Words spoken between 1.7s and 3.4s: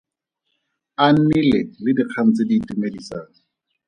le dikgang tse di itumedisang.